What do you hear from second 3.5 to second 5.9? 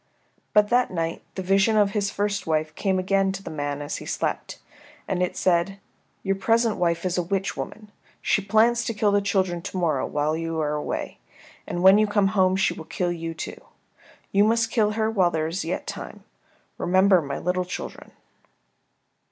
man as he slept, and it said,